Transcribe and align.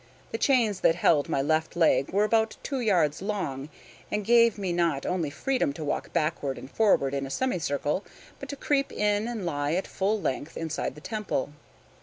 The 0.31 0.39
chains 0.39 0.79
that 0.79 0.95
held 0.95 1.29
my 1.29 1.43
left 1.43 1.75
leg 1.75 2.11
were 2.11 2.23
about 2.23 2.57
two 2.63 2.79
yards 2.79 3.21
long, 3.21 3.69
and 4.09 4.25
gave 4.25 4.57
me 4.57 4.73
not 4.73 5.05
only 5.05 5.29
freedom 5.29 5.73
to 5.73 5.83
walk 5.83 6.11
backward 6.11 6.57
and 6.57 6.71
forward 6.71 7.13
in 7.13 7.27
a 7.27 7.29
semicircle, 7.29 8.03
but 8.39 8.49
to 8.49 8.55
creep 8.55 8.91
in 8.91 9.27
and 9.27 9.45
lie 9.45 9.73
at 9.75 9.85
full 9.85 10.19
length 10.19 10.57
inside 10.57 10.95
the 10.95 11.01
temple. 11.01 11.53